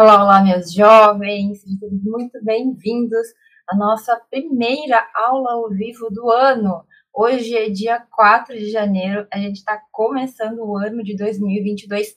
[0.00, 3.26] Olá, olá, meus jovens, sejam todos muito bem-vindos
[3.68, 6.86] à nossa primeira aula ao vivo do ano.
[7.12, 12.14] Hoje é dia 4 de janeiro, a gente está começando o ano de 2022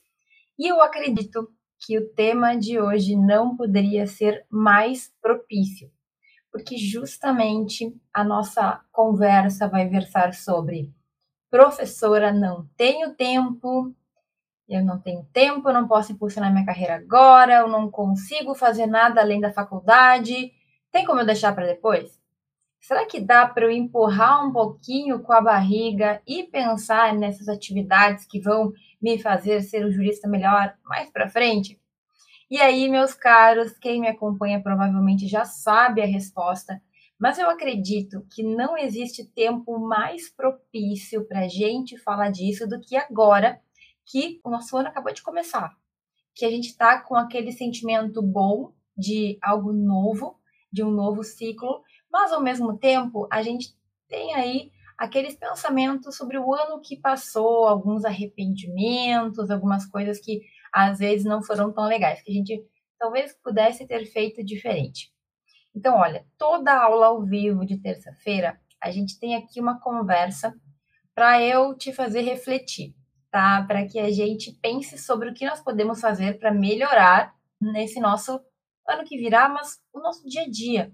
[0.59, 1.49] e eu acredito
[1.83, 5.89] que o tema de hoje não poderia ser mais propício,
[6.51, 10.93] porque justamente a nossa conversa vai versar sobre
[11.49, 13.91] professora, não tenho tempo,
[14.71, 18.85] eu não tenho tempo, eu não posso impulsionar minha carreira agora, eu não consigo fazer
[18.85, 20.53] nada além da faculdade.
[20.91, 22.17] Tem como eu deixar para depois?
[22.79, 28.25] Será que dá para eu empurrar um pouquinho com a barriga e pensar nessas atividades
[28.25, 28.71] que vão
[29.01, 31.79] me fazer ser um jurista melhor mais para frente?
[32.49, 36.81] E aí, meus caros, quem me acompanha provavelmente já sabe a resposta,
[37.19, 42.79] mas eu acredito que não existe tempo mais propício para a gente falar disso do
[42.79, 43.59] que agora
[44.11, 45.73] que o nosso ano acabou de começar,
[46.35, 50.37] que a gente está com aquele sentimento bom de algo novo,
[50.71, 51.81] de um novo ciclo,
[52.11, 53.73] mas ao mesmo tempo a gente
[54.09, 60.41] tem aí aqueles pensamentos sobre o ano que passou, alguns arrependimentos, algumas coisas que
[60.73, 62.61] às vezes não foram tão legais, que a gente
[62.99, 65.09] talvez pudesse ter feito diferente.
[65.73, 70.53] Então, olha, toda aula ao vivo de terça-feira, a gente tem aqui uma conversa
[71.15, 72.93] para eu te fazer refletir
[73.31, 73.63] tá?
[73.63, 78.39] Para que a gente pense sobre o que nós podemos fazer para melhorar nesse nosso
[78.87, 80.93] ano que virá, mas o nosso dia a dia.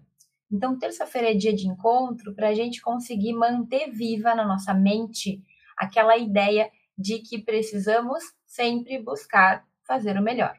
[0.52, 5.44] Então, terça-feira é dia de encontro para a gente conseguir manter viva na nossa mente
[5.76, 10.58] aquela ideia de que precisamos sempre buscar fazer o melhor.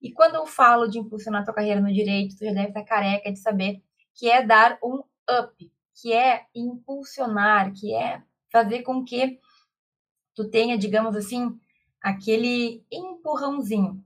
[0.00, 3.32] E quando eu falo de impulsionar tua carreira no direito, tu já deve estar careca
[3.32, 3.82] de saber
[4.14, 5.02] que é dar um
[5.40, 9.40] up, que é impulsionar, que é fazer com que
[10.34, 11.58] tu tenha, digamos assim,
[12.00, 14.04] aquele empurrãozinho.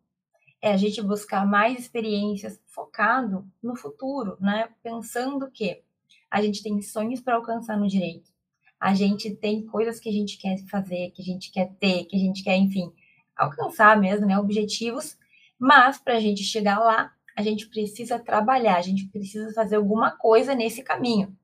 [0.60, 4.68] É a gente buscar mais experiências focado no futuro, né?
[4.82, 5.82] Pensando que
[6.30, 8.30] a gente tem sonhos para alcançar no direito.
[8.78, 12.16] A gente tem coisas que a gente quer fazer, que a gente quer ter, que
[12.16, 12.92] a gente quer, enfim,
[13.36, 14.38] alcançar mesmo, né?
[14.38, 15.16] Objetivos.
[15.58, 20.10] Mas para a gente chegar lá, a gente precisa trabalhar, a gente precisa fazer alguma
[20.10, 21.36] coisa nesse caminho.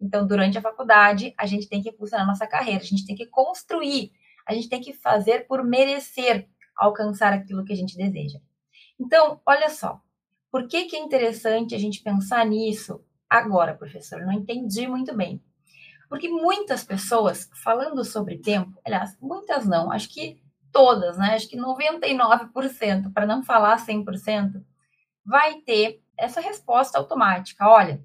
[0.00, 3.26] Então, durante a faculdade, a gente tem que impulsionar nossa carreira, a gente tem que
[3.26, 4.12] construir
[4.46, 8.38] a gente tem que fazer por merecer alcançar aquilo que a gente deseja.
[8.98, 10.00] Então, olha só,
[10.50, 14.20] por que, que é interessante a gente pensar nisso agora, professor?
[14.22, 15.42] Não entendi muito bem.
[16.08, 20.40] Porque muitas pessoas, falando sobre tempo, aliás, muitas não, acho que
[20.70, 21.34] todas, né?
[21.34, 24.62] Acho que 99%, para não falar 100%,
[25.24, 27.66] vai ter essa resposta automática.
[27.66, 28.04] Olha,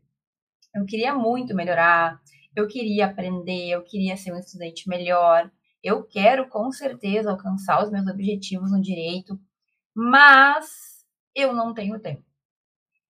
[0.74, 2.20] eu queria muito melhorar,
[2.56, 5.52] eu queria aprender, eu queria ser um estudante melhor,
[5.84, 9.40] eu quero com certeza alcançar os meus objetivos no direito,
[9.96, 12.24] mas eu não tenho tempo.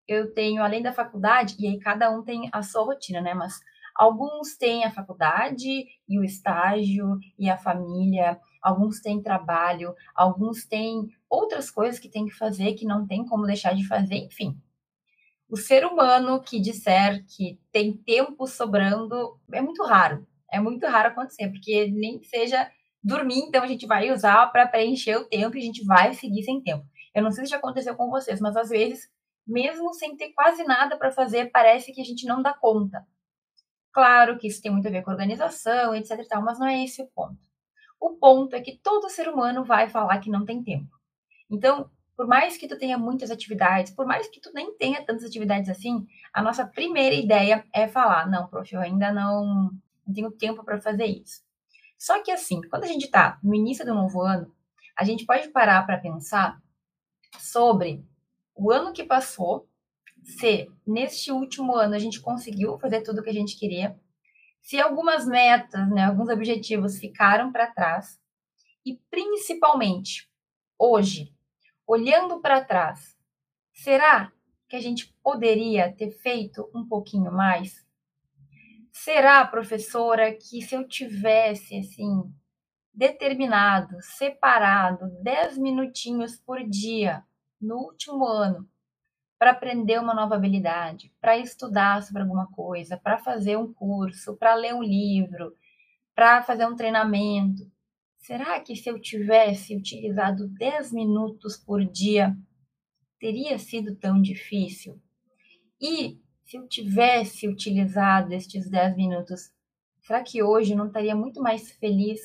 [0.07, 3.33] Eu tenho, além da faculdade, e aí cada um tem a sua rotina, né?
[3.33, 3.59] Mas
[3.95, 11.09] alguns têm a faculdade e o estágio e a família, alguns têm trabalho, alguns têm
[11.29, 14.57] outras coisas que tem que fazer que não tem como deixar de fazer, enfim.
[15.49, 20.27] O ser humano que disser que tem tempo sobrando é muito raro.
[20.51, 22.69] É muito raro acontecer, porque nem seja
[23.03, 26.43] dormir, então a gente vai usar para preencher o tempo e a gente vai seguir
[26.43, 26.85] sem tempo.
[27.13, 29.09] Eu não sei se já aconteceu com vocês, mas às vezes,
[29.47, 33.05] mesmo sem ter quase nada para fazer, parece que a gente não dá conta.
[33.91, 37.01] Claro que isso tem muito a ver com organização, etc tal, mas não é esse
[37.01, 37.39] o ponto.
[37.99, 40.89] O ponto é que todo ser humano vai falar que não tem tempo.
[41.49, 45.23] Então, por mais que tu tenha muitas atividades, por mais que tu nem tenha tantas
[45.23, 49.71] atividades assim, a nossa primeira ideia é falar, não, prof, eu ainda não
[50.13, 51.41] tenho tempo para fazer isso.
[51.97, 54.53] Só que assim, quando a gente está no início do novo ano,
[54.97, 56.61] a gente pode parar para pensar
[57.37, 58.03] sobre
[58.55, 59.67] o ano que passou,
[60.23, 63.99] se neste último ano a gente conseguiu fazer tudo o que a gente queria,
[64.61, 68.19] se algumas metas, né, alguns objetivos ficaram para trás
[68.85, 70.29] e principalmente
[70.77, 71.33] hoje,
[71.87, 73.17] olhando para trás,
[73.73, 74.31] será
[74.67, 77.85] que a gente poderia ter feito um pouquinho mais?
[78.91, 82.23] Será, professora, que se eu tivesse assim
[82.93, 87.23] determinado, separado 10 minutinhos por dia
[87.61, 88.67] no último ano
[89.37, 94.53] para aprender uma nova habilidade, para estudar sobre alguma coisa, para fazer um curso, para
[94.53, 95.55] ler um livro,
[96.13, 97.71] para fazer um treinamento.
[98.17, 102.35] Será que se eu tivesse utilizado 10 minutos por dia,
[103.17, 105.01] teria sido tão difícil?
[105.79, 109.51] E se eu tivesse utilizado estes 10 minutos,
[110.01, 112.19] será que hoje não estaria muito mais feliz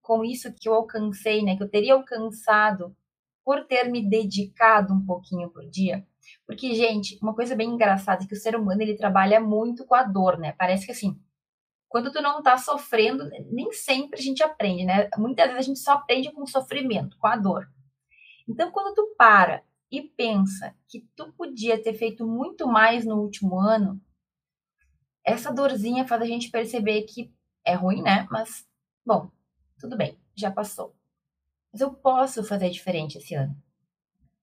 [0.00, 1.58] com isso que eu alcancei, né?
[1.58, 2.96] Que eu teria alcançado
[3.44, 6.06] por ter me dedicado um pouquinho por dia.
[6.46, 9.94] Porque, gente, uma coisa bem engraçada é que o ser humano ele trabalha muito com
[9.94, 10.52] a dor, né?
[10.52, 11.20] Parece que assim,
[11.86, 15.10] quando tu não tá sofrendo, nem sempre a gente aprende, né?
[15.18, 17.70] Muitas vezes a gente só aprende com o sofrimento, com a dor.
[18.48, 23.58] Então, quando tu para e pensa que tu podia ter feito muito mais no último
[23.58, 24.00] ano,
[25.24, 27.32] essa dorzinha faz a gente perceber que
[27.64, 28.26] é ruim, né?
[28.30, 28.66] Mas,
[29.04, 29.30] bom,
[29.78, 30.94] tudo bem, já passou.
[31.72, 33.56] Mas eu posso fazer diferente esse ano.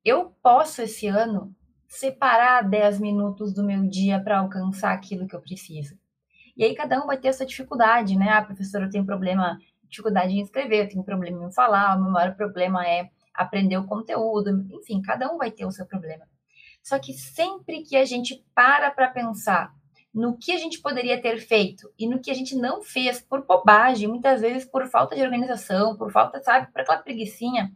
[0.04, 1.56] Eu posso esse ano
[1.88, 5.98] separar 10 minutos do meu dia para alcançar aquilo que eu preciso.
[6.56, 8.30] E aí cada um vai ter a sua dificuldade, né?
[8.30, 9.60] Ah, professora, eu tenho problema,
[9.90, 13.86] dificuldade em escrever, eu tenho problema em falar, o meu maior problema é aprender o
[13.86, 16.28] conteúdo, enfim, cada um vai ter o seu problema.
[16.82, 19.74] Só que sempre que a gente para para pensar
[20.14, 23.46] no que a gente poderia ter feito e no que a gente não fez por
[23.46, 27.72] bobagem, muitas vezes por falta de organização, por falta, sabe, por aquela preguiçinha.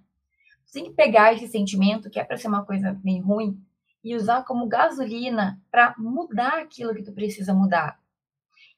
[0.65, 3.61] Você tem que pegar esse sentimento, que é para ser uma coisa meio ruim,
[4.03, 7.99] e usar como gasolina para mudar aquilo que tu precisa mudar.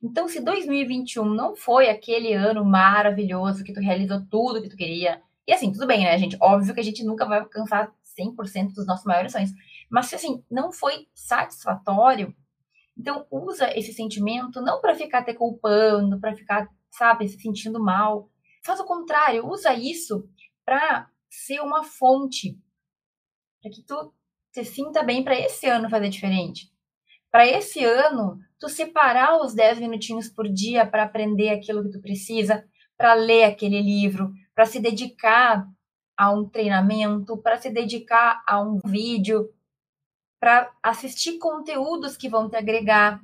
[0.01, 5.21] Então, se 2021 não foi aquele ano maravilhoso que tu realizou tudo que tu queria,
[5.47, 6.37] e assim, tudo bem, né, gente?
[6.41, 9.51] Óbvio que a gente nunca vai alcançar 100% dos nossos maiores sonhos,
[9.89, 12.35] mas se assim, não foi satisfatório,
[12.97, 18.29] então, usa esse sentimento não para ficar te culpando, para ficar, sabe, se sentindo mal.
[18.63, 20.27] Faz o contrário, usa isso
[20.63, 22.57] para ser uma fonte,
[23.61, 24.13] para que tu
[24.51, 26.71] se sinta bem para esse ano fazer diferente.
[27.31, 31.99] Para esse ano, tu separar os 10 minutinhos por dia para aprender aquilo que tu
[31.99, 32.63] precisa,
[32.95, 35.67] para ler aquele livro, para se dedicar
[36.15, 39.51] a um treinamento, para se dedicar a um vídeo,
[40.39, 43.21] para assistir conteúdos que vão te agregar.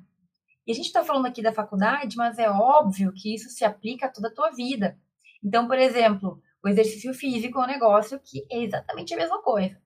[0.66, 4.06] E a gente está falando aqui da faculdade, mas é óbvio que isso se aplica
[4.06, 4.98] a toda a tua vida.
[5.44, 9.82] Então, por exemplo, o exercício físico é um negócio que é exatamente a mesma coisa.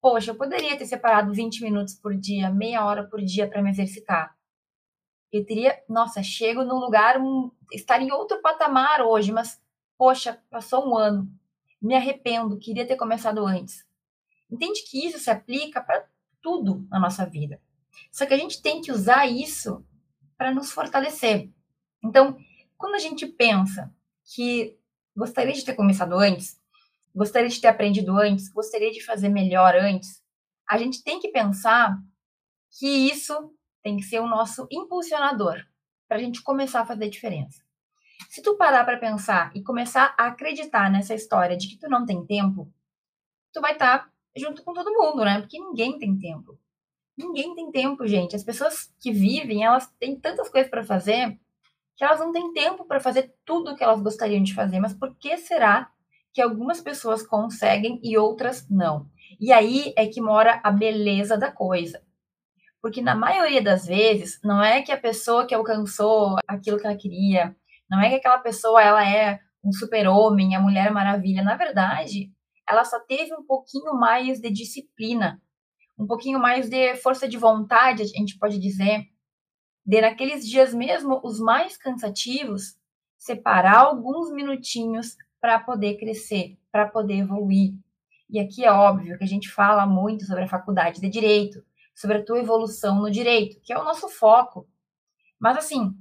[0.00, 3.70] Poxa, eu poderia ter separado 20 minutos por dia, meia hora por dia para me
[3.70, 4.36] exercitar.
[5.32, 9.60] Eu teria, nossa, chego num lugar, um, estar em outro patamar hoje, mas,
[9.96, 11.30] poxa, passou um ano,
[11.80, 13.84] me arrependo, queria ter começado antes.
[14.50, 16.06] Entende que isso se aplica para
[16.42, 17.60] tudo na nossa vida.
[18.10, 19.84] Só que a gente tem que usar isso
[20.36, 21.50] para nos fortalecer.
[22.02, 22.36] Então,
[22.76, 23.94] quando a gente pensa
[24.24, 24.76] que
[25.16, 26.60] gostaria de ter começado antes,
[27.14, 30.22] gostaria de ter aprendido antes, gostaria de fazer melhor antes,
[30.68, 31.98] a gente tem que pensar
[32.78, 35.64] que isso tem que ser o nosso impulsionador
[36.08, 37.63] para a gente começar a fazer diferença.
[38.28, 42.04] Se tu parar para pensar e começar a acreditar nessa história de que tu não
[42.04, 42.72] tem tempo,
[43.52, 45.40] tu vai estar tá junto com todo mundo, né?
[45.40, 46.58] Porque ninguém tem tempo.
[47.16, 48.34] Ninguém tem tempo, gente.
[48.34, 51.38] As pessoas que vivem, elas têm tantas coisas para fazer
[51.96, 54.80] que elas não têm tempo para fazer tudo o que elas gostariam de fazer.
[54.80, 55.90] Mas por que será
[56.32, 59.08] que algumas pessoas conseguem e outras não?
[59.40, 62.02] E aí é que mora a beleza da coisa.
[62.82, 66.96] Porque na maioria das vezes, não é que a pessoa que alcançou aquilo que ela
[66.96, 67.56] queria,
[67.90, 71.42] não é que aquela pessoa ela é um super-homem, a mulher maravilha.
[71.42, 72.30] Na verdade,
[72.68, 75.40] ela só teve um pouquinho mais de disciplina,
[75.98, 79.04] um pouquinho mais de força de vontade, a gente pode dizer,
[79.86, 82.76] de naqueles dias mesmo, os mais cansativos,
[83.18, 87.74] separar alguns minutinhos para poder crescer, para poder evoluir.
[88.28, 91.62] E aqui é óbvio que a gente fala muito sobre a faculdade de direito,
[91.94, 94.66] sobre a tua evolução no direito, que é o nosso foco.
[95.38, 95.94] Mas assim,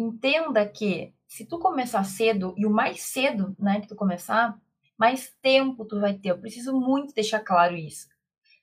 [0.00, 4.58] entenda que se tu começar cedo e o mais cedo, né, que tu começar,
[4.96, 6.30] mais tempo tu vai ter.
[6.30, 8.08] Eu preciso muito deixar claro isso.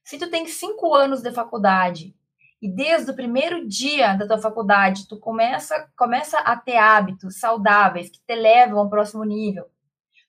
[0.04, 2.15] Se tu tem cinco anos de faculdade
[2.62, 8.10] e desde o primeiro dia da tua faculdade tu começa, começa a ter hábitos saudáveis
[8.10, 9.70] que te levam ao próximo nível,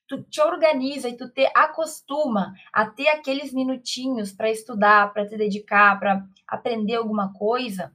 [0.07, 5.37] tu te organiza e tu te acostuma a ter aqueles minutinhos para estudar, para te
[5.37, 7.93] dedicar, para aprender alguma coisa,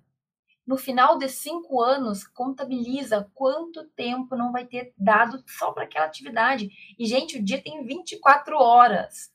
[0.67, 6.07] no final de cinco anos, contabiliza quanto tempo não vai ter dado só para aquela
[6.07, 6.71] atividade.
[6.99, 9.33] E, gente, o dia tem 24 horas.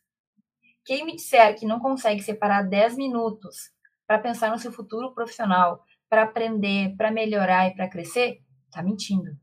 [0.86, 3.72] Quem me disser que não consegue separar 10 minutos
[4.06, 9.38] para pensar no seu futuro profissional, para aprender, para melhorar e para crescer, está mentindo.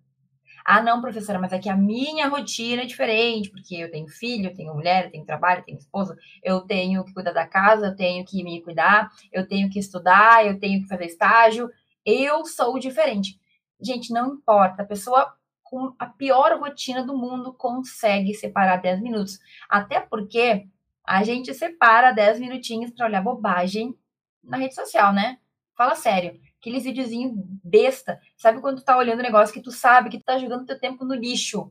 [0.65, 4.49] Ah, não, professora, mas é que a minha rotina é diferente, porque eu tenho filho,
[4.49, 7.89] eu tenho mulher, eu tenho trabalho, eu tenho esposa, eu tenho que cuidar da casa,
[7.89, 11.71] eu tenho que me cuidar, eu tenho que estudar, eu tenho que fazer estágio.
[12.05, 13.39] Eu sou diferente.
[13.81, 14.83] Gente, não importa.
[14.83, 19.39] A pessoa com a pior rotina do mundo consegue separar 10 minutos.
[19.69, 20.67] Até porque
[21.07, 23.95] a gente separa 10 minutinhos para olhar bobagem
[24.43, 25.39] na rede social, né?
[25.77, 28.19] Fala sério aqueles videozinhos besta.
[28.39, 30.81] Sabe quando tu tá olhando um negócio que tu sabe que tu tá jogando teu
[30.81, 31.71] tempo no lixo?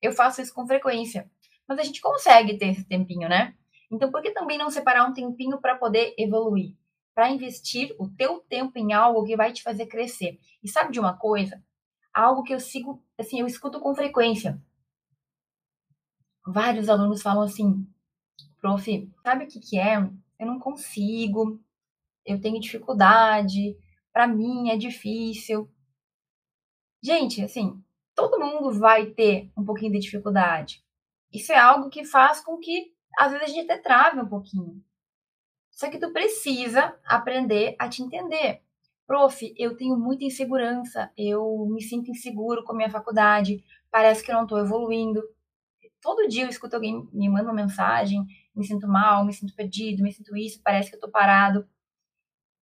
[0.00, 1.28] Eu faço isso com frequência.
[1.66, 3.56] Mas a gente consegue ter esse tempinho, né?
[3.90, 6.76] Então, por que também não separar um tempinho para poder evoluir?
[7.14, 10.38] Para investir o teu tempo em algo que vai te fazer crescer.
[10.62, 11.60] E sabe de uma coisa?
[12.14, 14.62] Algo que eu sigo, assim, eu escuto com frequência.
[16.46, 17.84] Vários alunos falam assim,
[18.60, 19.96] prof, sabe o que, que é?
[20.38, 21.60] Eu não consigo,
[22.24, 23.76] eu tenho dificuldade,
[24.12, 25.70] para mim é difícil.
[27.02, 27.82] Gente, assim,
[28.14, 30.84] todo mundo vai ter um pouquinho de dificuldade.
[31.32, 34.82] Isso é algo que faz com que às vezes a gente até trave um pouquinho.
[35.70, 38.62] Só que tu precisa aprender a te entender.
[39.06, 44.30] Prof, eu tenho muita insegurança, eu me sinto inseguro com a minha faculdade, parece que
[44.30, 45.22] eu não estou evoluindo.
[46.02, 50.02] Todo dia eu escuto alguém me manda uma mensagem, me sinto mal, me sinto perdido,
[50.02, 51.66] me sinto isso, parece que eu estou parado.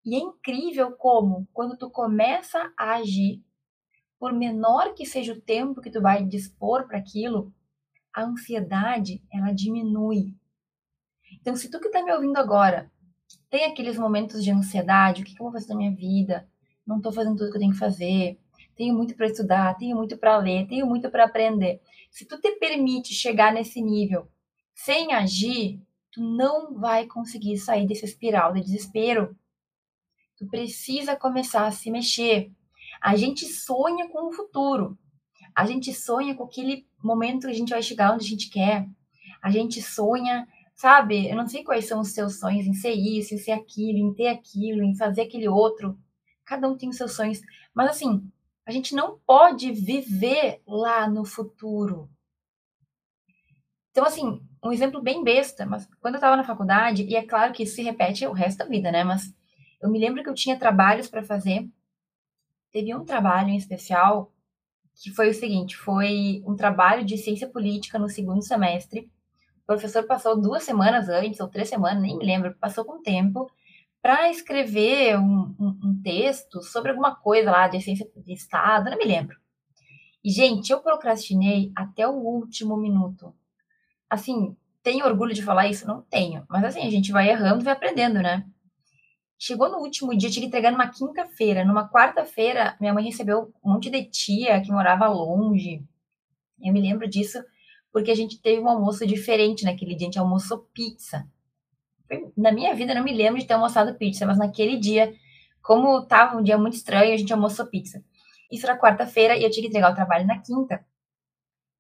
[0.07, 3.43] E é incrível como, quando tu começa a agir,
[4.19, 7.53] por menor que seja o tempo que tu vai dispor para aquilo,
[8.15, 10.33] a ansiedade ela diminui.
[11.41, 12.91] Então, se tu que está me ouvindo agora
[13.51, 16.49] tem aqueles momentos de ansiedade, o que, que eu vou fazer na minha vida?
[16.87, 18.39] Não estou fazendo tudo que eu tenho que fazer.
[18.77, 21.81] Tenho muito para estudar, tenho muito para ler, tenho muito para aprender.
[22.11, 24.29] Se tu te permite chegar nesse nível
[24.75, 25.81] sem agir,
[26.13, 29.37] tu não vai conseguir sair desse espiral de desespero.
[30.37, 32.51] Tu precisa começar a se mexer.
[33.01, 34.99] A gente sonha com o futuro.
[35.55, 38.87] A gente sonha com aquele momento que a gente vai chegar onde a gente quer.
[39.41, 41.29] A gente sonha, sabe?
[41.29, 44.13] Eu não sei quais são os seus sonhos em ser isso, em ser aquilo, em
[44.13, 45.99] ter aquilo, em fazer aquele outro.
[46.45, 47.41] Cada um tem os seus sonhos.
[47.75, 48.31] Mas assim,
[48.67, 52.11] a gente não pode viver lá no futuro.
[53.91, 57.55] Então, assim, um exemplo bem besta, mas quando eu estava na faculdade, e é claro
[57.55, 59.03] que isso se repete o resto da vida, né?
[59.03, 59.33] Mas
[59.81, 61.69] eu me lembro que eu tinha trabalhos para fazer.
[62.73, 64.33] Teve um trabalho em especial
[65.03, 69.11] que foi o seguinte: foi um trabalho de ciência política no segundo semestre.
[69.63, 73.51] O professor passou duas semanas antes, ou três semanas, nem me lembro, passou com tempo,
[74.01, 78.97] para escrever um, um, um, texto sobre alguma coisa lá de ciência de Estado, não
[78.97, 79.37] me lembro.
[80.23, 83.35] E, gente, eu procrastinei até o último minuto.
[84.09, 85.87] Assim, tenho orgulho de falar isso?
[85.87, 86.45] Não tenho.
[86.49, 88.47] Mas, assim, a gente vai errando vai aprendendo, né?
[89.39, 91.65] Chegou no último dia, tinha que entregar numa quinta-feira.
[91.65, 95.85] Numa quarta-feira, minha mãe recebeu um monte de tia que morava longe.
[96.63, 97.45] Eu me lembro disso
[97.93, 100.07] porque a gente teve um almoço diferente naquele dia.
[100.07, 101.29] A gente almoçou pizza.
[102.37, 105.15] Na minha vida, eu não me lembro de ter almoçado pizza, mas naquele dia,
[105.63, 108.03] como estava um dia muito estranho, a gente almoçou pizza.
[108.51, 110.85] Isso era quarta-feira e eu tinha que entregar o trabalho na quinta.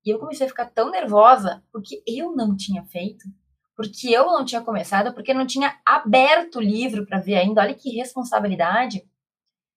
[0.04, 3.26] E eu comecei a ficar tão nervosa porque eu não tinha feito
[3.76, 7.60] porque eu não tinha começado, porque não tinha aberto o livro para ver ainda.
[7.60, 9.06] Olha que responsabilidade.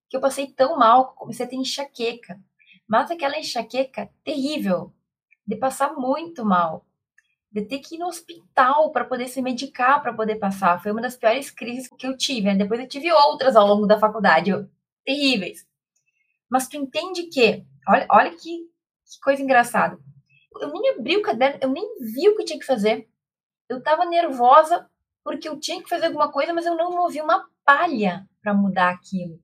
[0.10, 2.40] Que eu passei tão mal, comecei a ter enxaqueca.
[2.88, 4.94] Mas aquela enxaqueca terrível,
[5.46, 6.88] de passar muito mal,
[7.52, 10.82] de ter que ir no hospital para poder se medicar para poder passar.
[10.82, 12.48] Foi uma das piores crises que eu tive.
[12.48, 12.56] Né?
[12.56, 14.52] Depois eu tive outras ao longo da faculdade,
[15.06, 15.68] terríveis.
[16.50, 20.00] Mas tu entende que, olha, olha que, que coisa engraçada.
[20.62, 23.08] Eu nem abri o caderno, eu nem vi o que tinha que fazer
[23.70, 24.90] eu estava nervosa
[25.24, 28.90] porque eu tinha que fazer alguma coisa, mas eu não movi uma palha para mudar
[28.90, 29.40] aquilo.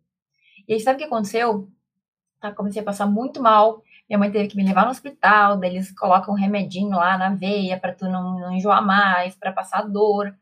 [0.68, 1.70] E aí, sabe o que aconteceu?
[2.42, 3.84] Tá, comecei a passar muito mal.
[4.10, 7.30] Minha mãe teve que me levar no hospital, daí eles colocam um remedinho lá na
[7.30, 10.36] veia para tu não, não enjoar mais, para passar dor.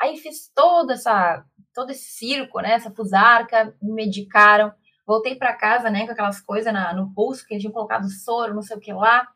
[0.00, 4.72] Aí fiz toda essa todo esse circo, né, essa fusarca, me medicaram.
[5.06, 8.62] Voltei para casa, né, com aquelas coisas no pulso que eles tinham colocado soro, não
[8.62, 9.28] sei o que lá.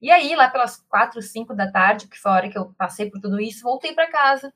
[0.00, 3.10] E aí, lá pelas quatro, cinco da tarde, que foi a hora que eu passei
[3.10, 4.52] por tudo isso, voltei para casa.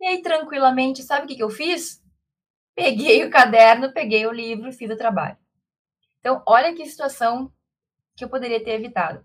[0.00, 2.02] E aí, tranquilamente, sabe o que, que eu fiz?
[2.74, 5.38] Peguei o caderno, peguei o livro e fiz o trabalho.
[6.18, 7.52] Então, olha que situação
[8.16, 9.24] que eu poderia ter evitado.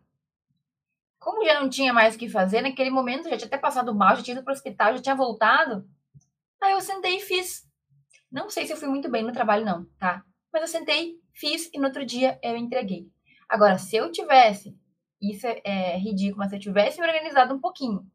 [1.17, 4.15] Como já não tinha mais o que fazer, naquele momento já tinha até passado mal,
[4.15, 5.89] já tinha ido para o hospital, já tinha voltado.
[6.61, 7.67] Aí eu sentei e fiz.
[8.31, 10.23] Não sei se eu fui muito bem no trabalho, não, tá?
[10.53, 13.09] Mas eu sentei, fiz e no outro dia eu entreguei.
[13.47, 14.77] Agora, se eu tivesse
[15.21, 18.05] isso é, é ridículo, mas se eu tivesse me organizado um pouquinho,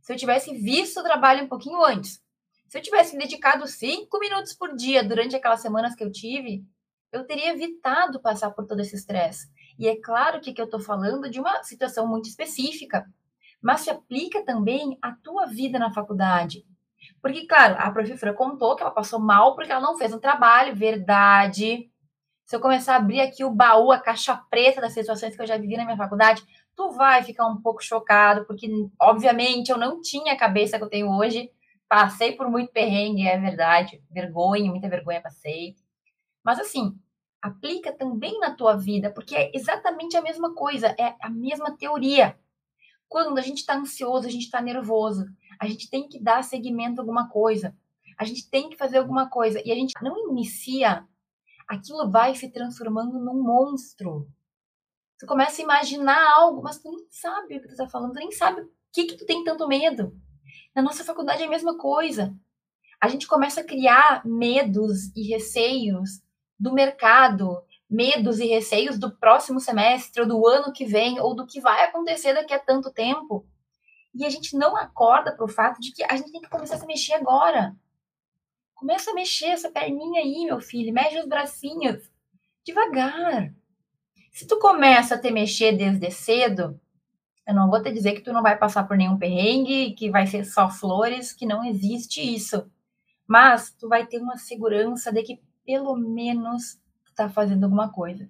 [0.00, 2.22] se eu tivesse visto o trabalho um pouquinho antes,
[2.68, 6.64] se eu tivesse dedicado cinco minutos por dia durante aquelas semanas que eu tive,
[7.12, 9.48] eu teria evitado passar por todo esse estresse.
[9.78, 13.06] E é claro que, que eu estou falando de uma situação muito específica,
[13.62, 16.64] mas se aplica também à tua vida na faculdade.
[17.22, 20.74] Porque, claro, a professora contou que ela passou mal porque ela não fez um trabalho,
[20.74, 21.88] verdade.
[22.44, 25.46] Se eu começar a abrir aqui o baú, a caixa preta das situações que eu
[25.46, 26.44] já vivi na minha faculdade,
[26.76, 28.70] tu vai ficar um pouco chocado, porque,
[29.00, 31.50] obviamente, eu não tinha a cabeça que eu tenho hoje.
[31.88, 34.02] Passei por muito perrengue, é verdade.
[34.10, 35.74] Vergonha, muita vergonha passei.
[36.44, 36.98] Mas, assim,
[37.40, 42.38] aplica também na tua vida, porque é exatamente a mesma coisa, é a mesma teoria.
[43.08, 45.26] Quando a gente está ansioso, a gente está nervoso,
[45.58, 47.74] A gente tem que dar seguimento a alguma coisa.
[48.18, 49.62] A gente tem que fazer alguma coisa.
[49.64, 51.06] E a gente não inicia,
[51.68, 54.28] aquilo vai se transformando num monstro.
[55.18, 58.18] Tu começa a imaginar algo, mas tu nem sabe o que tu tá falando, tu
[58.18, 60.14] nem sabe o que, que tu tem tanto medo.
[60.74, 62.34] Na nossa faculdade é a mesma coisa.
[63.00, 66.22] A gente começa a criar medos e receios
[66.58, 71.46] do mercado, medos e receios do próximo semestre, ou do ano que vem, ou do
[71.46, 73.46] que vai acontecer daqui a tanto tempo.
[74.14, 76.76] E a gente não acorda para o fato de que a gente tem que começar
[76.76, 77.76] a se mexer agora.
[78.74, 82.10] Começa a mexer essa perninha aí, meu filho, mexe os bracinhos.
[82.64, 83.54] Devagar.
[84.32, 86.80] Se tu começa a te mexer desde cedo,
[87.46, 90.26] eu não vou te dizer que tu não vai passar por nenhum perrengue, que vai
[90.26, 92.70] ser só flores, que não existe isso.
[93.26, 98.28] Mas tu vai ter uma segurança de que pelo menos tu tá fazendo alguma coisa.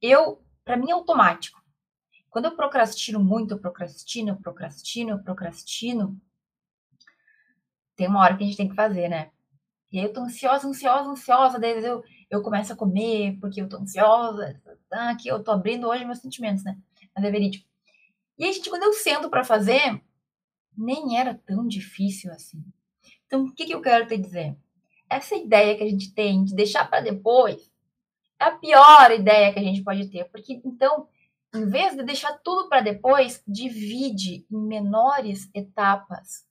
[0.00, 1.62] Eu, para mim é automático.
[2.28, 6.20] Quando eu procrastino muito, eu procrastino, eu procrastino, eu procrastino,
[7.94, 9.30] tem uma hora que a gente tem que fazer, né?
[9.92, 13.68] E aí eu tô ansiosa, ansiosa, ansiosa, daí eu, eu começo a comer porque eu
[13.68, 16.78] tô ansiosa, tá, aqui eu tô abrindo hoje meus sentimentos, né?
[17.14, 17.68] É verídico.
[18.38, 20.02] E aí, gente, quando eu sento para fazer,
[20.76, 22.64] nem era tão difícil assim.
[23.26, 24.56] Então, o que, que eu quero te dizer?
[25.10, 27.70] Essa ideia que a gente tem de deixar para depois
[28.40, 31.06] é a pior ideia que a gente pode ter, porque então,
[31.54, 36.46] em vez de deixar tudo para depois, divide em menores etapas.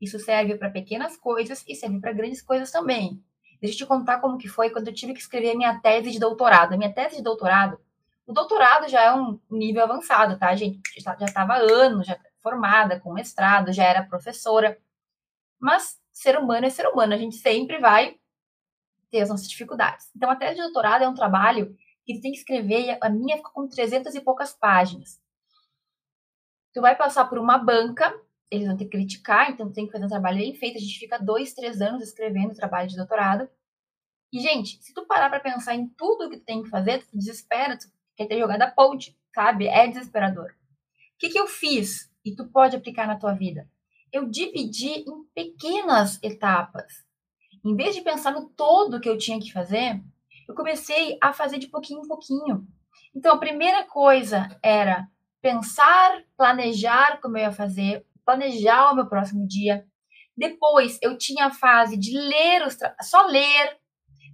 [0.00, 3.22] Isso serve para pequenas coisas e serve para grandes coisas também.
[3.60, 6.10] Deixa eu te contar como que foi quando eu tive que escrever a minha tese
[6.10, 6.74] de doutorado.
[6.74, 7.78] A minha tese de doutorado,
[8.26, 10.80] o doutorado já é um nível avançado, tá, gente?
[10.98, 14.78] Já estava anos, já formada, com mestrado, já era professora.
[15.58, 18.16] Mas ser humano é ser humano, a gente sempre vai
[19.10, 20.10] ter as nossas dificuldades.
[20.14, 23.36] Então, a tese de doutorado é um trabalho que tu tem que escrever, a minha
[23.36, 25.20] ficou com 300 e poucas páginas.
[26.72, 28.14] Tu vai passar por uma banca,
[28.50, 30.76] eles vão ter que criticar, então tem que fazer um trabalho bem feito.
[30.76, 33.48] A gente fica dois, três anos escrevendo trabalho de doutorado.
[34.32, 37.16] E, gente, se tu parar para pensar em tudo que tu tem que fazer, tu
[37.16, 39.66] desespera, tu quer ter jogado a ponte, sabe?
[39.66, 40.50] É desesperador.
[40.50, 42.10] O que, que eu fiz?
[42.24, 43.68] E tu pode aplicar na tua vida
[44.12, 47.04] eu dividi em pequenas etapas.
[47.64, 50.02] Em vez de pensar no todo que eu tinha que fazer,
[50.48, 52.66] eu comecei a fazer de pouquinho em pouquinho.
[53.14, 55.06] Então, a primeira coisa era
[55.42, 59.86] pensar, planejar como eu ia fazer, planejar o meu próximo dia.
[60.36, 63.78] Depois, eu tinha a fase de ler, os só ler.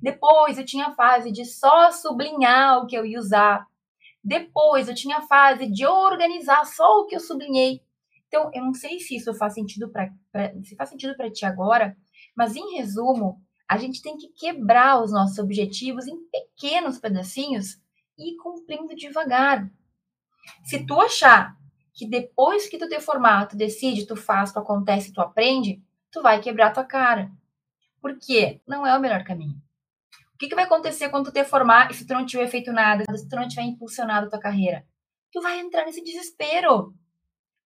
[0.02, 3.64] Depois, eu tinha a fase de só sublinhar o que eu ia usar.
[4.22, 7.83] Depois, eu tinha a fase de organizar só o que eu sublinhei.
[8.26, 10.11] Então, eu não sei se isso faz sentido para
[10.64, 11.96] se faz sentido para ti agora,
[12.37, 17.76] mas em resumo, a gente tem que quebrar os nossos objetivos em pequenos pedacinhos
[18.18, 19.70] e ir cumprindo devagar.
[20.64, 21.57] Se tu achar
[21.94, 25.80] que depois que tu te formar, tu decide, tu faz, tu acontece, tu aprende,
[26.11, 27.30] tu vai quebrar tua cara.
[28.00, 28.61] Por quê?
[28.66, 29.62] Não é o melhor caminho.
[30.35, 32.72] O que, que vai acontecer quando tu te formar e se tu não tiver feito
[32.72, 34.85] nada, se tu não tiver impulsionado tua carreira?
[35.33, 36.92] Tu vai entrar nesse desespero.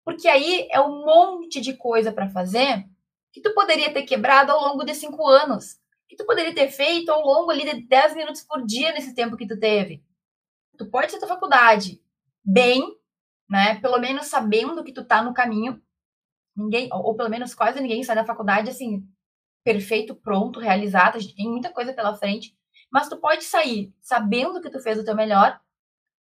[0.02, 2.84] Porque aí é um monte de coisa para fazer
[3.30, 5.78] que tu poderia ter quebrado ao longo de cinco anos.
[6.08, 9.36] Que tu poderia ter feito ao longo ali de 10 minutos por dia nesse tempo
[9.36, 10.02] que tu teve.
[10.78, 12.02] Tu pode ser tua faculdade
[12.44, 12.96] bem,
[13.48, 13.80] né?
[13.80, 15.80] Pelo menos sabendo que tu tá no caminho.
[16.56, 19.06] Ninguém, ou, ou pelo menos quase ninguém sai da faculdade assim,
[19.64, 21.16] perfeito, pronto, realizado.
[21.16, 22.56] A gente tem muita coisa pela frente.
[22.90, 25.60] Mas tu pode sair sabendo que tu fez o teu melhor,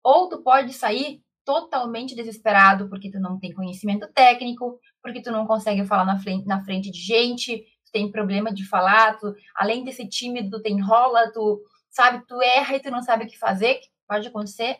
[0.03, 5.45] ou tu pode sair totalmente desesperado porque tu não tem conhecimento técnico, porque tu não
[5.45, 9.83] consegue falar na frente, na frente de gente, tu tem problema de falar, tu, além
[9.83, 13.27] de ser tímido, tu tem enrola, tu sabe, tu erra e tu não sabe o
[13.27, 14.77] que fazer, que pode acontecer.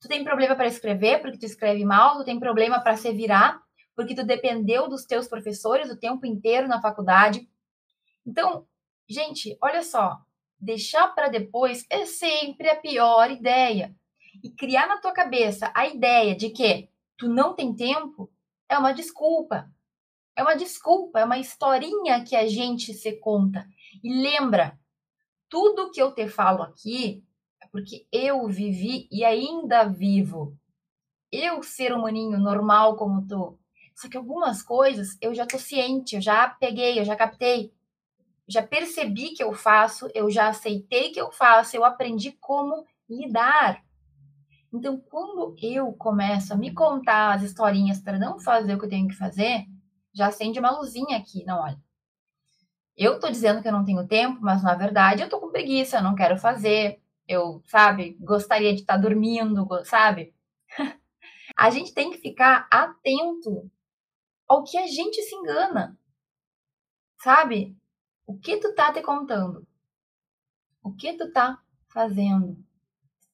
[0.00, 3.60] Tu tem problema para escrever porque tu escreve mal, tu tem problema para se virar
[3.98, 7.50] porque tu dependeu dos teus professores o tempo inteiro na faculdade.
[8.24, 8.64] Então,
[9.08, 10.20] gente, olha só,
[10.56, 13.92] deixar para depois é sempre a pior ideia
[14.40, 18.30] e criar na tua cabeça a ideia de que tu não tem tempo
[18.68, 19.68] é uma desculpa.
[20.36, 23.66] É uma desculpa, é uma historinha que a gente se conta.
[24.04, 24.78] E lembra,
[25.48, 27.24] tudo que eu te falo aqui
[27.70, 30.56] porque eu vivi e ainda vivo.
[31.30, 33.58] Eu, ser humaninho normal como tu.
[33.94, 37.72] Só que algumas coisas eu já tô ciente, eu já peguei, eu já captei.
[38.46, 43.82] Já percebi que eu faço, eu já aceitei que eu faço, eu aprendi como lidar.
[44.72, 48.90] Então, quando eu começo a me contar as historinhas para não fazer o que eu
[48.90, 49.66] tenho que fazer,
[50.12, 51.44] já acende uma luzinha aqui.
[51.44, 51.78] Não, olha.
[52.96, 55.98] Eu tô dizendo que eu não tenho tempo, mas na verdade eu tô com preguiça,
[55.98, 57.00] eu não quero fazer.
[57.28, 60.34] Eu, sabe, gostaria de estar tá dormindo, sabe?
[61.56, 63.70] a gente tem que ficar atento
[64.48, 65.98] ao que a gente se engana.
[67.20, 67.76] Sabe?
[68.26, 69.66] O que tu tá te contando?
[70.82, 72.56] O que tu tá fazendo?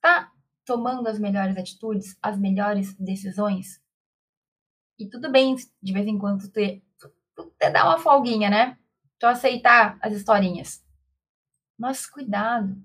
[0.01, 0.33] Tá
[0.65, 3.81] tomando as melhores atitudes, as melhores decisões?
[4.99, 8.79] E tudo bem, de vez em quando, tu te, tu, te dá uma folguinha, né?
[9.19, 10.85] Tu aceitar as historinhas.
[11.79, 12.77] Mas cuidado.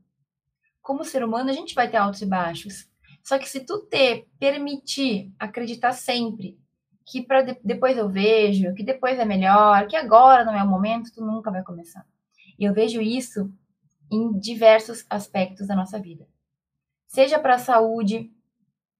[0.89, 2.89] Como ser humano, a gente vai ter altos e baixos.
[3.23, 6.57] Só que se tu te permitir acreditar sempre
[7.05, 10.67] que para de, depois eu vejo, que depois é melhor, que agora não é o
[10.67, 12.03] momento, tu nunca vai começar.
[12.57, 13.53] E eu vejo isso
[14.11, 16.27] em diversos aspectos da nossa vida.
[17.05, 18.31] Seja para a saúde,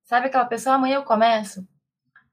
[0.03, 1.67] sabe aquela pessoa, amanhã eu começo?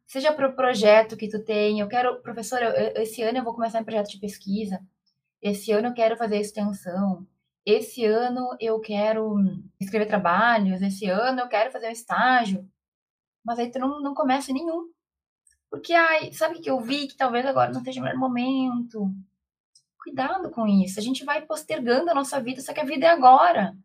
[0.06, 2.60] Seja para o projeto que tu tem, eu quero, professor,
[2.96, 4.78] esse ano eu vou começar um projeto de pesquisa,
[5.40, 7.26] esse ano eu quero fazer extensão,
[7.66, 9.34] esse ano eu quero
[9.80, 12.70] escrever trabalhos, esse ano eu quero fazer um estágio,
[13.44, 14.88] mas aí tu não, não começa nenhum.
[15.68, 19.12] Porque, ai, sabe que eu vi que talvez agora não seja o melhor momento.
[19.98, 21.00] Cuidado com isso.
[21.00, 23.76] A gente vai postergando a nossa vida, só que a vida é agora.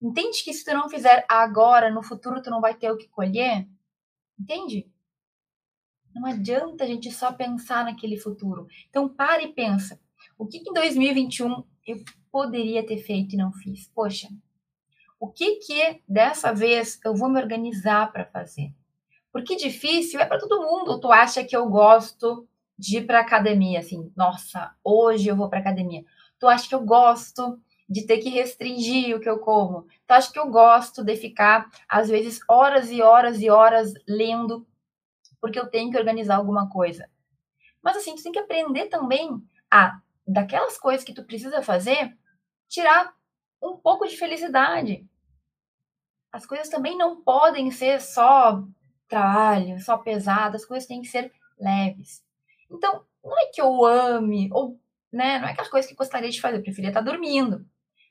[0.00, 3.08] Entende que se tu não fizer agora, no futuro tu não vai ter o que
[3.08, 3.66] colher?
[4.38, 4.86] Entende?
[6.14, 8.66] Não adianta a gente só pensar naquele futuro.
[8.90, 9.98] Então, para e pensa.
[10.36, 13.88] O que, que em 2021 eu poderia ter feito e não fiz?
[13.94, 14.28] Poxa,
[15.18, 18.72] o que que dessa vez eu vou me organizar para fazer?
[19.32, 20.98] Porque difícil é para todo mundo.
[20.98, 24.10] Tu acha que eu gosto de ir para academia assim?
[24.16, 26.04] Nossa, hoje eu vou para academia.
[26.38, 29.82] Tu acha que eu gosto de ter que restringir o que eu como?
[30.06, 34.66] Tu acha que eu gosto de ficar às vezes horas e horas e horas lendo
[35.40, 37.08] porque eu tenho que organizar alguma coisa?
[37.82, 40.00] Mas assim, tu tem que aprender também a
[40.32, 42.16] daquelas coisas que tu precisa fazer,
[42.68, 43.14] tirar
[43.62, 45.06] um pouco de felicidade.
[46.32, 48.62] As coisas também não podem ser só
[49.08, 52.22] trabalho, só pesadas, as coisas têm que ser leves.
[52.70, 54.80] Então, não é que eu ame, ou
[55.12, 57.66] né, não é aquelas coisas que eu gostaria de fazer, eu preferia estar dormindo.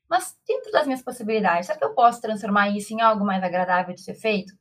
[0.10, 3.96] Mas dentro das minhas possibilidades, será que eu posso transformar isso em algo mais agradável
[3.96, 4.54] de ser feito?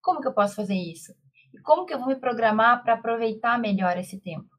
[0.00, 1.14] Como que eu posso fazer isso?
[1.54, 4.55] E como que eu vou me programar para aproveitar melhor esse tempo?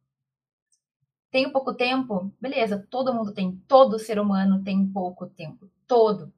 [1.32, 2.34] Tenho pouco tempo?
[2.40, 6.34] Beleza, todo mundo tem, todo ser humano tem pouco tempo, todo.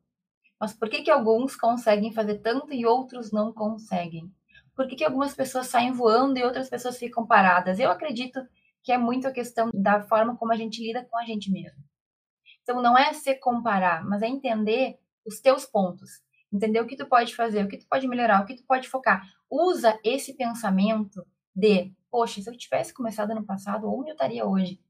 [0.60, 4.32] Mas por que que alguns conseguem fazer tanto e outros não conseguem?
[4.76, 7.80] Por que, que algumas pessoas saem voando e outras pessoas ficam paradas?
[7.80, 8.40] Eu acredito
[8.82, 11.84] que é muito a questão da forma como a gente lida com a gente mesmo.
[12.64, 16.22] Então não é se comparar, mas é entender os teus pontos,
[16.52, 18.88] entender o que tu pode fazer, o que tu pode melhorar, o que tu pode
[18.88, 19.22] focar.
[19.50, 24.82] Usa esse pensamento de, poxa, se eu tivesse começado ano passado, onde eu estaria hoje?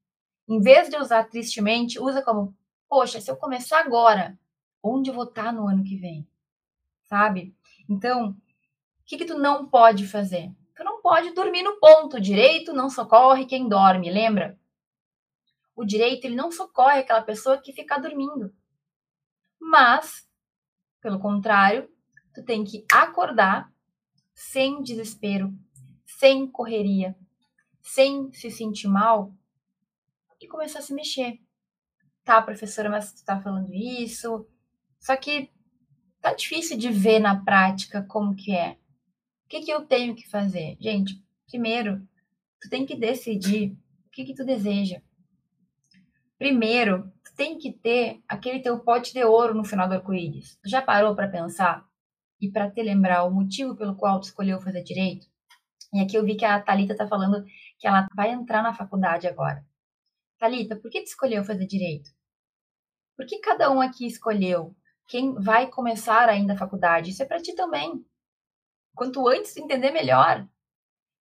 [0.48, 2.56] Em vez de usar tristemente, usa como,
[2.88, 4.38] poxa, se eu começar agora,
[4.84, 6.28] onde eu vou estar no ano que vem?
[7.08, 7.56] Sabe?
[7.88, 8.36] Então, o
[9.06, 10.52] que, que tu não pode fazer?
[10.76, 12.22] Tu não pode dormir no ponto.
[12.22, 14.58] Direito não socorre quem dorme, lembra?
[15.76, 18.54] O direito ele não socorre aquela pessoa que fica dormindo.
[19.60, 20.28] Mas,
[21.02, 21.90] pelo contrário,
[22.34, 23.72] tu tem que acordar
[24.34, 25.54] sem desespero,
[26.18, 27.16] sem correria,
[27.82, 29.34] sem se sentir mal
[30.42, 31.40] e começar a se mexer.
[32.24, 34.48] Tá, professora, mas tu tá falando isso.
[35.00, 35.50] Só que
[36.22, 38.72] tá difícil de ver na prática como que é.
[39.46, 40.78] O que que eu tenho que fazer?
[40.80, 42.02] Gente, primeiro,
[42.62, 43.72] tu tem que decidir
[44.08, 45.02] o que que tu deseja.
[46.38, 50.58] Primeiro, tu tem que ter aquele teu pote de ouro no final do arco-íris.
[50.62, 51.88] Tu já parou para pensar
[52.42, 55.29] e para te lembrar o motivo pelo qual tu escolheu fazer direito?
[55.94, 57.44] E aqui eu vi que a Talita tá falando
[57.78, 59.66] que ela vai entrar na faculdade agora.
[60.38, 62.12] Talita, por que tu escolheu fazer direito?
[63.18, 64.76] Por que cada um aqui escolheu?
[65.08, 67.10] Quem vai começar ainda a faculdade?
[67.10, 68.06] Isso é para ti também.
[68.96, 70.48] Quanto antes entender melhor.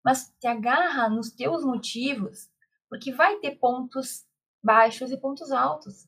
[0.04, 2.48] Mas te agarra nos teus motivos,
[2.88, 4.26] porque vai ter pontos
[4.62, 6.07] baixos e pontos altos.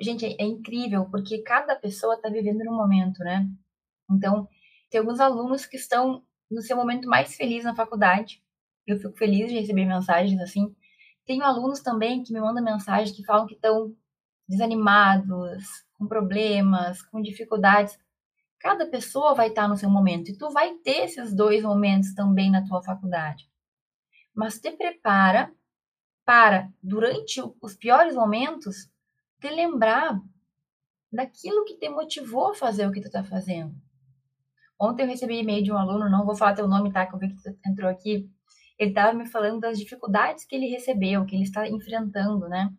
[0.00, 3.48] Gente, é, é incrível, porque cada pessoa está vivendo num momento, né?
[4.10, 4.48] Então,
[4.90, 8.42] tem alguns alunos que estão no seu momento mais feliz na faculdade.
[8.86, 10.74] Eu fico feliz de receber mensagens assim.
[11.24, 13.94] Tenho alunos também que me mandam mensagens que falam que estão
[14.48, 15.62] desanimados,
[15.94, 17.98] com problemas, com dificuldades.
[18.58, 22.50] Cada pessoa vai estar no seu momento e tu vai ter esses dois momentos também
[22.50, 23.48] na tua faculdade.
[24.34, 25.52] Mas te prepara
[26.24, 28.90] para, durante os piores momentos,
[29.40, 30.20] te lembrar
[31.12, 33.74] daquilo que te motivou a fazer o que tu está fazendo.
[34.80, 37.06] Ontem eu recebi e-mail de um aluno, não vou falar teu nome, tá?
[37.06, 38.30] Que eu vi que tu entrou aqui.
[38.78, 42.72] Ele estava me falando das dificuldades que ele recebeu, que ele está enfrentando, né?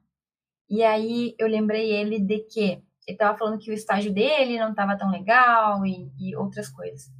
[0.68, 4.72] E aí eu lembrei ele de que ele estava falando que o estágio dele não
[4.72, 7.12] estava tão legal e, e outras coisas.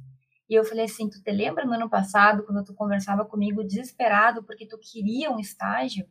[0.50, 4.42] E eu falei assim: Tu te lembra no ano passado, quando tu conversava comigo desesperado
[4.42, 6.08] porque tu queria um estágio?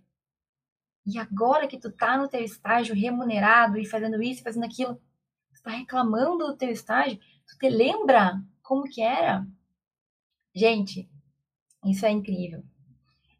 [1.06, 5.62] E agora que tu tá no teu estágio remunerado e fazendo isso, fazendo aquilo, tu
[5.62, 7.20] tá reclamando do teu estágio?
[7.48, 9.46] Tu te lembra como que era?
[10.56, 11.10] Gente,
[11.86, 12.64] isso é incrível.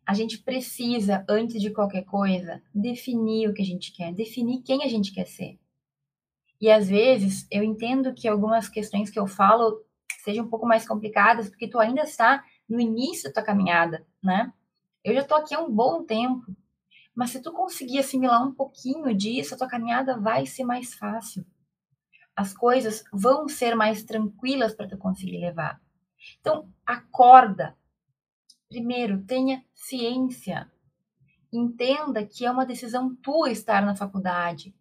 [0.06, 4.84] A gente precisa, antes de qualquer coisa, definir o que a gente quer, definir quem
[4.84, 5.58] a gente quer ser.
[6.60, 9.82] E às vezes eu entendo que algumas questões que eu falo
[10.22, 14.52] sejam um pouco mais complicadas, porque tu ainda está no início da tua caminhada, né?
[15.02, 16.46] Eu já estou aqui há um bom tempo,
[17.16, 21.46] mas se tu conseguir assimilar um pouquinho disso, a tua caminhada vai ser mais fácil.
[22.36, 25.82] As coisas vão ser mais tranquilas para tu conseguir levar.
[26.40, 27.76] Então, acorda.
[28.70, 30.72] Primeiro, tenha ciência.
[31.52, 34.74] Entenda que é uma decisão tua estar na faculdade.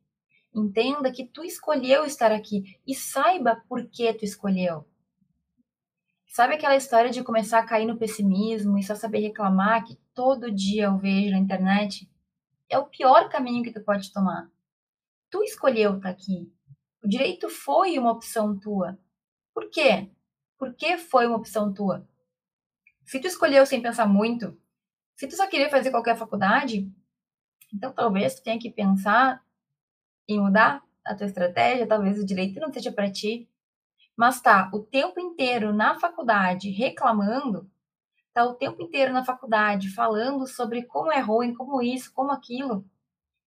[0.55, 4.87] Entenda que tu escolheu estar aqui e saiba por que tu escolheu.
[6.27, 10.51] Sabe aquela história de começar a cair no pessimismo e só saber reclamar que todo
[10.51, 12.09] dia eu vejo na internet?
[12.69, 14.49] É o pior caminho que tu pode tomar.
[15.29, 16.53] Tu escolheu estar aqui.
[17.03, 18.99] O direito foi uma opção tua.
[19.55, 20.11] Por quê?
[20.59, 22.07] Por que foi uma opção tua?
[23.05, 24.57] Se tu escolheu sem pensar muito,
[25.17, 26.91] se tu só queria fazer qualquer faculdade,
[27.73, 29.43] então talvez tu tenha que pensar
[30.29, 33.49] em mudar a tua estratégia, talvez o direito não seja para ti,
[34.17, 37.71] mas tá o tempo inteiro na faculdade reclamando,
[38.33, 42.85] tá o tempo inteiro na faculdade falando sobre como é ruim, como isso, como aquilo,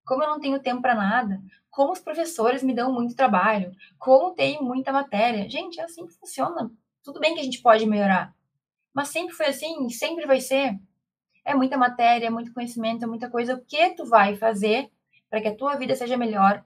[0.06, 1.42] como eu não tenho tempo para nada,
[1.74, 5.50] como os professores me dão muito trabalho, como tem muita matéria.
[5.50, 6.72] Gente, é assim que funciona.
[7.04, 8.32] Tudo bem que a gente pode melhorar,
[8.94, 10.80] mas sempre foi assim, sempre vai ser.
[11.44, 13.56] É muita matéria, é muito conhecimento, é muita coisa.
[13.56, 14.92] O que tu vai fazer
[15.32, 16.64] para que a tua vida seja melhor,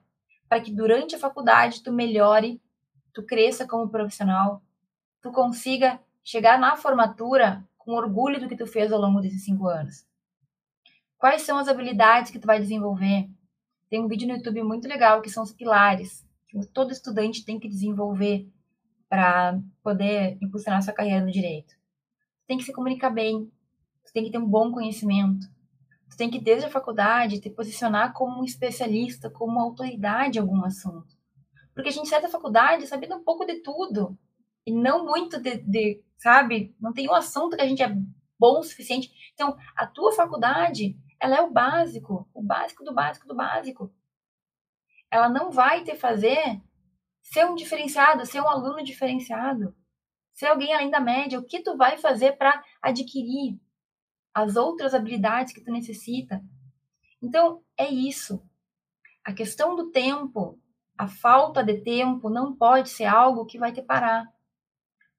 [0.50, 2.62] para que durante a faculdade tu melhore
[3.14, 4.62] tu cresça como profissional,
[5.22, 9.68] tu consiga chegar na formatura com orgulho do que tu fez ao longo desses cinco
[9.68, 10.06] anos.
[11.18, 13.30] Quais são as habilidades que tu vai desenvolver?
[13.90, 17.60] Tem um vídeo no YouTube muito legal que são os pilares que todo estudante tem
[17.60, 18.48] que desenvolver
[19.10, 21.74] para poder impulsionar sua carreira no direito.
[21.74, 23.52] Tu tem que se comunicar bem,
[24.06, 25.48] tu tem que ter um bom conhecimento,
[26.10, 30.42] tu tem que desde a faculdade te posicionar como um especialista, como uma autoridade em
[30.42, 31.16] algum assunto.
[31.74, 34.18] Porque a gente sai da faculdade sabendo um pouco de tudo.
[34.66, 36.76] E não muito de, de, sabe?
[36.80, 37.96] Não tem um assunto que a gente é
[38.40, 39.12] bom o suficiente.
[39.34, 42.28] Então, a tua faculdade, ela é o básico.
[42.34, 43.94] O básico do básico do básico.
[45.10, 46.62] Ela não vai te fazer
[47.22, 49.76] ser um diferenciado, ser um aluno diferenciado.
[50.34, 51.40] Ser alguém além da média.
[51.40, 53.60] O que tu vai fazer para adquirir
[54.34, 56.44] as outras habilidades que tu necessita?
[57.22, 58.42] Então, é isso.
[59.24, 60.60] A questão do tempo
[60.98, 64.26] a falta de tempo não pode ser algo que vai te parar.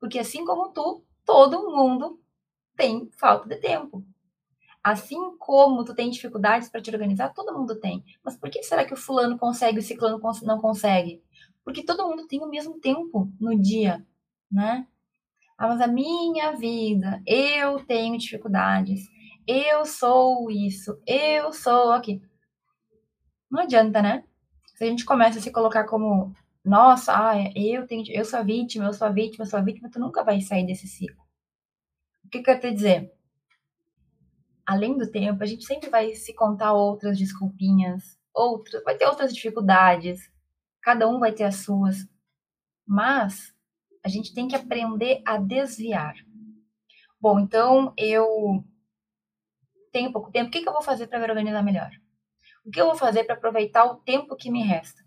[0.00, 2.20] Porque assim como tu, todo mundo
[2.76, 4.04] tem falta de tempo.
[4.90, 8.04] Assim como tu tem dificuldades para te organizar, todo mundo tem.
[8.24, 11.22] Mas por que será que o fulano consegue e o ciclano não consegue?
[11.64, 14.04] Porque todo mundo tem o mesmo tempo no dia,
[14.50, 14.86] né?
[15.58, 19.08] Ah, mas a minha vida, eu tenho dificuldades,
[19.46, 22.22] eu sou isso, eu sou aqui.
[23.50, 24.24] Não adianta, né?
[24.78, 26.32] se a gente começa a se colocar como,
[26.64, 29.62] nossa, ah, eu tenho, eu sou a vítima, eu sou a vítima, eu sou a
[29.62, 31.20] vítima, tu nunca vai sair desse ciclo.
[32.24, 33.12] O que, que eu quero te dizer?
[34.68, 39.34] Além do tempo, a gente sempre vai se contar outras desculpinhas, outras, vai ter outras
[39.34, 40.30] dificuldades,
[40.82, 42.06] cada um vai ter as suas,
[42.86, 43.56] mas
[44.04, 46.14] a gente tem que aprender a desviar.
[47.18, 48.62] Bom, então eu
[49.90, 51.90] tenho pouco tempo, o que, que eu vou fazer para me organizar melhor?
[52.62, 55.02] O que eu vou fazer para aproveitar o tempo que me resta?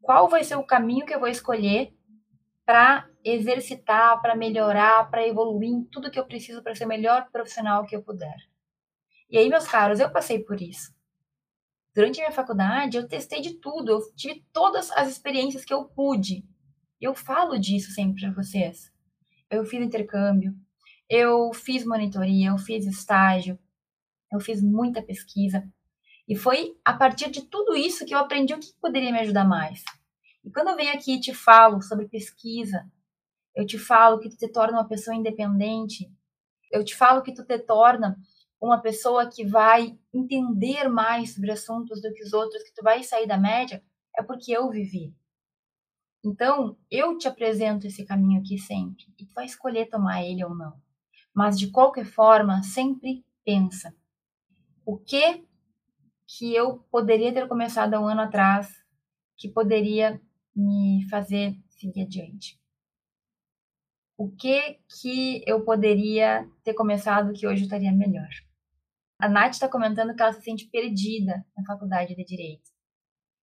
[0.00, 1.92] Qual vai ser o caminho que eu vou escolher
[2.64, 7.28] para exercitar, para melhorar, para evoluir em tudo que eu preciso para ser o melhor
[7.30, 8.36] profissional que eu puder?
[9.30, 10.94] E aí, meus caros, eu passei por isso.
[11.94, 15.84] Durante a minha faculdade, eu testei de tudo, eu tive todas as experiências que eu
[15.84, 16.44] pude.
[17.00, 18.92] Eu falo disso sempre para vocês.
[19.50, 20.54] Eu fiz intercâmbio,
[21.08, 23.58] eu fiz monitoria, eu fiz estágio,
[24.32, 25.62] eu fiz muita pesquisa,
[26.26, 29.44] e foi a partir de tudo isso que eu aprendi o que poderia me ajudar
[29.44, 29.84] mais.
[30.44, 32.86] E quando eu venho aqui e te falo sobre pesquisa,
[33.54, 36.10] eu te falo que tu te torna uma pessoa independente,
[36.70, 38.18] eu te falo que tu te torna
[38.60, 43.02] uma pessoa que vai entender mais sobre assuntos do que os outros, que tu vai
[43.02, 43.82] sair da média,
[44.16, 45.14] é porque eu vivi.
[46.24, 50.54] Então, eu te apresento esse caminho aqui sempre, e tu vai escolher tomar ele ou
[50.54, 50.80] não.
[51.34, 53.94] Mas de qualquer forma, sempre pensa:
[54.86, 55.44] o que
[56.26, 58.74] que eu poderia ter começado há um ano atrás,
[59.36, 60.20] que poderia
[60.54, 62.58] me fazer seguir adiante.
[64.16, 68.28] o que que eu poderia ter começado que hoje estaria melhor.
[69.18, 72.70] A Nath está comentando que ela se sente perdida na faculdade de Direito.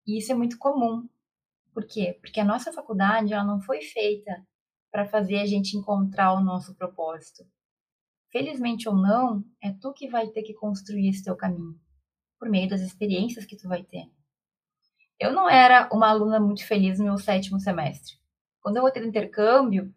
[0.07, 1.09] E isso é muito comum.
[1.73, 2.19] Por quê?
[2.21, 4.45] Porque a nossa faculdade ela não foi feita
[4.91, 7.45] para fazer a gente encontrar o nosso propósito.
[8.31, 11.79] Felizmente ou não, é tu que vai ter que construir esse teu caminho,
[12.39, 14.11] por meio das experiências que tu vai ter.
[15.19, 18.19] Eu não era uma aluna muito feliz no meu sétimo semestre.
[18.61, 19.95] Quando eu voltei do intercâmbio,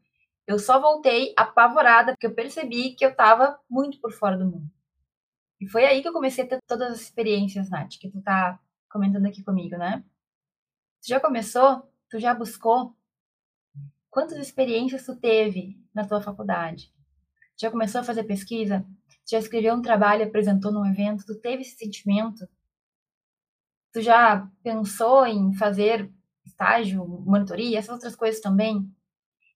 [0.47, 4.71] eu só voltei apavorada porque eu percebi que eu estava muito por fora do mundo.
[5.59, 8.59] E foi aí que eu comecei a ter todas as experiências, Nath, que tu tá
[8.89, 10.03] comentando aqui comigo, né?
[11.01, 11.83] Tu já começou?
[12.09, 12.95] Tu já buscou?
[14.09, 16.91] Quantas experiências tu teve na tua faculdade?
[17.59, 18.85] Já começou a fazer pesquisa?
[19.29, 21.25] Já escreveu um trabalho, apresentou num evento?
[21.25, 22.47] Tu teve esse sentimento?
[23.93, 26.11] Tu já pensou em fazer
[26.45, 28.89] estágio, monitoria, essas outras coisas também?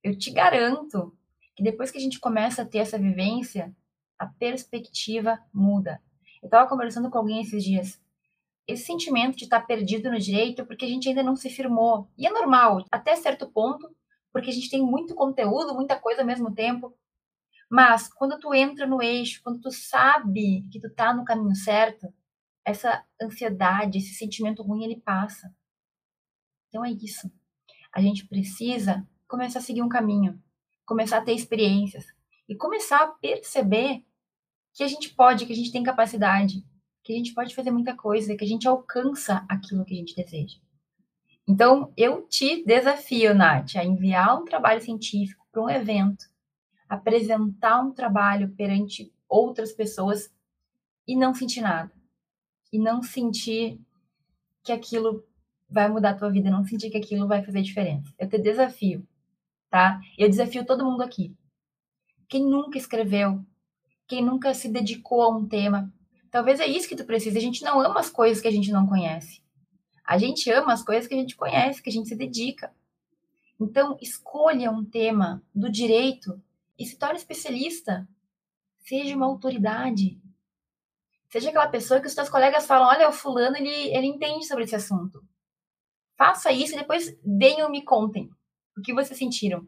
[0.04, 1.18] eu te garanto
[1.56, 3.74] que depois que a gente começa a ter essa vivência,
[4.20, 6.02] a perspectiva muda.
[6.42, 8.02] Eu estava conversando com alguém esses dias.
[8.68, 12.10] Esse sentimento de estar perdido no direito é porque a gente ainda não se firmou.
[12.18, 13.90] E é normal, até certo ponto,
[14.32, 16.94] porque a gente tem muito conteúdo, muita coisa ao mesmo tempo.
[17.70, 22.14] Mas quando tu entra no eixo, quando tu sabe que tu tá no caminho certo,
[22.66, 25.54] essa ansiedade, esse sentimento ruim, ele passa.
[26.70, 27.32] Então é isso.
[27.92, 30.42] A gente precisa começar a seguir um caminho,
[30.86, 32.06] começar a ter experiências
[32.48, 34.04] e começar a perceber
[34.74, 36.66] que a gente pode, que a gente tem capacidade,
[37.04, 40.16] que a gente pode fazer muita coisa, que a gente alcança aquilo que a gente
[40.16, 40.58] deseja.
[41.48, 46.26] Então, eu te desafio, Nath, a enviar um trabalho científico para um evento,
[46.88, 50.34] apresentar um trabalho perante outras pessoas
[51.06, 51.92] e não sentir nada.
[52.74, 53.80] E não sentir
[54.64, 55.24] que aquilo
[55.70, 58.14] vai mudar a tua vida, não sentir que aquilo vai fazer diferença.
[58.20, 59.08] Eu te desafio
[59.74, 60.00] tá?
[60.16, 61.36] Eu desafio todo mundo aqui.
[62.30, 63.44] Quem nunca escreveu,
[64.08, 65.92] quem nunca se dedicou a um tema,
[66.30, 67.40] talvez é isso que tu precisa.
[67.40, 69.42] A gente não ama as coisas que a gente não conhece.
[70.06, 72.72] A gente ama as coisas que a gente conhece, que a gente se dedica.
[73.60, 76.40] Então, escolha um tema do direito
[76.78, 78.08] e se torne especialista.
[78.78, 80.22] Seja uma autoridade.
[81.34, 84.66] Seja aquela pessoa que os teus colegas falam: olha, o fulano ele, ele entende sobre
[84.66, 85.20] esse assunto.
[86.16, 88.30] Faça isso e depois venham me contem.
[88.78, 89.68] O que vocês sentiram?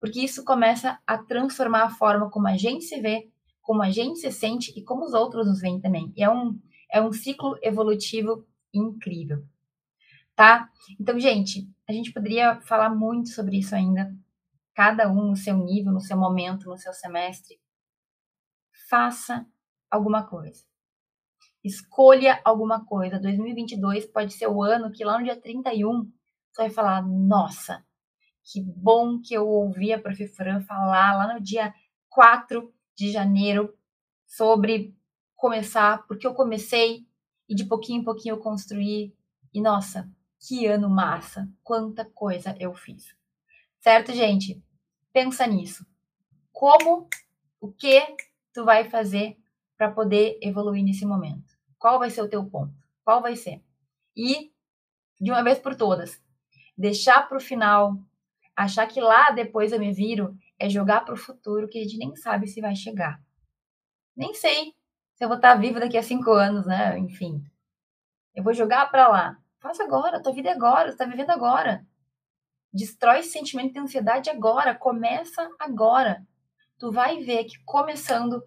[0.00, 4.18] Porque isso começa a transformar a forma como a gente se vê, como a gente
[4.18, 6.10] se sente e como os outros nos veem também.
[6.16, 6.58] E é um,
[6.90, 9.44] é um ciclo evolutivo incrível.
[10.34, 10.70] Tá?
[10.98, 14.10] Então, gente, a gente poderia falar muito sobre isso ainda.
[14.74, 17.60] Cada um no seu nível, no seu momento, no seu semestre.
[18.88, 19.46] Faça
[19.90, 20.64] alguma coisa.
[21.64, 23.18] Escolha alguma coisa.
[23.18, 26.04] 2022 pode ser o ano que lá no dia 31
[26.52, 27.82] você vai falar: nossa,
[28.44, 30.28] que bom que eu ouvi a Prof.
[30.28, 31.74] Fran falar lá no dia
[32.10, 33.74] 4 de janeiro
[34.26, 34.94] sobre
[35.34, 37.06] começar, porque eu comecei
[37.48, 39.14] e de pouquinho em pouquinho eu construí.
[39.52, 40.10] E nossa,
[40.46, 41.48] que ano massa!
[41.62, 43.16] Quanta coisa eu fiz.
[43.80, 44.62] Certo, gente?
[45.12, 45.86] Pensa nisso.
[46.52, 47.08] Como,
[47.60, 48.02] o que
[48.52, 49.38] tu vai fazer
[49.76, 51.53] para poder evoluir nesse momento?
[51.84, 52.72] Qual vai ser o teu ponto?
[53.04, 53.62] Qual vai ser?
[54.16, 54.50] E,
[55.20, 56.18] de uma vez por todas,
[56.78, 57.98] deixar para o final
[58.56, 61.98] Achar que lá depois eu me viro é jogar para o futuro que a gente
[61.98, 63.20] nem sabe se vai chegar.
[64.16, 64.74] Nem sei
[65.14, 66.96] se eu vou estar vivo daqui a cinco anos, né?
[66.98, 67.44] Enfim.
[68.32, 69.38] Eu vou jogar para lá.
[69.58, 71.84] Faça agora, tua vida é agora, você está vivendo agora.
[72.72, 76.24] Destrói esse sentimento de ansiedade agora, começa agora.
[76.78, 78.44] Tu vai ver que começando,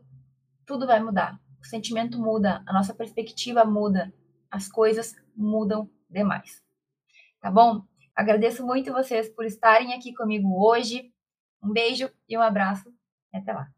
[0.65, 1.37] tudo vai mudar.
[1.67, 4.13] Sentimento muda, a nossa perspectiva muda,
[4.49, 6.63] as coisas mudam demais.
[7.41, 7.83] Tá bom?
[8.15, 11.13] Agradeço muito vocês por estarem aqui comigo hoje.
[11.61, 12.91] Um beijo e um abraço.
[13.33, 13.76] Até lá.